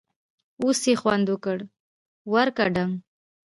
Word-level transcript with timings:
اوس 0.61 0.79
یې 0.89 0.93
خوند 1.01 1.25
وکړ٬ 1.31 1.59
ورکه 2.33 2.63
ډنګ! 2.75 2.93